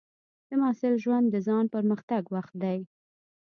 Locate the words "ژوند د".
1.03-1.35